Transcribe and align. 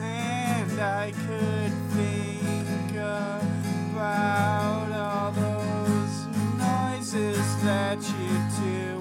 and 0.00 0.80
I 0.80 1.12
could 1.12 1.72
think 1.94 2.96
about 2.96 4.90
all 4.92 5.30
those 5.32 6.26
noises 6.58 7.62
that 7.62 7.98
you 8.02 8.38
do. 8.64 8.95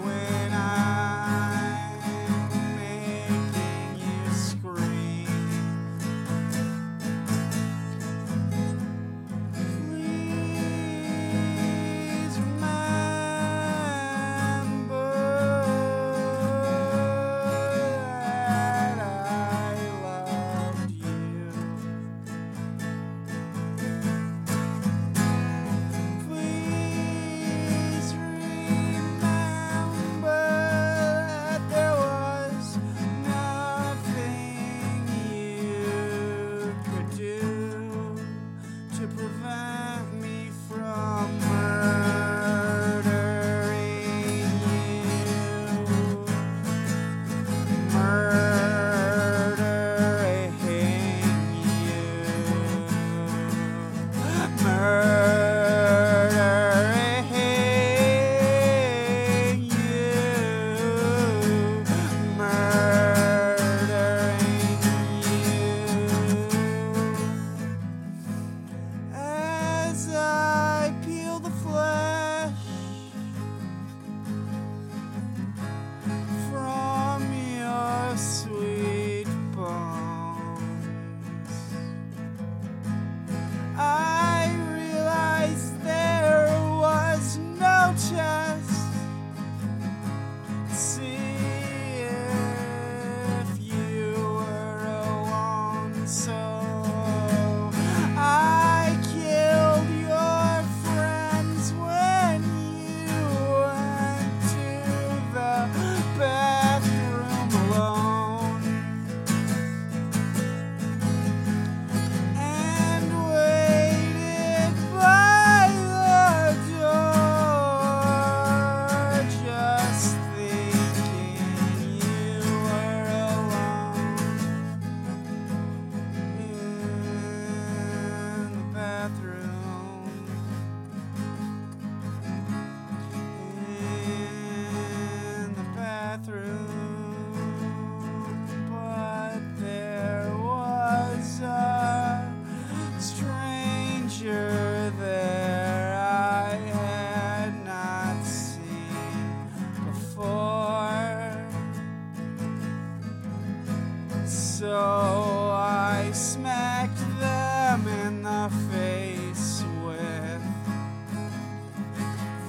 So 154.59 155.51
I 155.51 156.11
smacked 156.13 156.97
them 157.19 157.85
in 157.89 158.23
the 158.23 158.49
face 158.71 159.65
with 159.83 160.41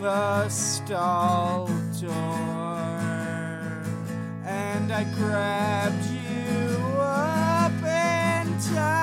the 0.01 0.49
stall 0.49 1.67
door. 2.01 2.87
And 4.45 4.93
I 4.93 5.03
grabbed 5.19 6.07
you 6.07 6.79
up 7.01 7.83
and 7.83 8.61
tied. 8.63 8.96